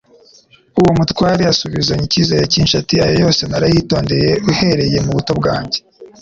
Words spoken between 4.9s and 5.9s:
mu buto bwanjye.»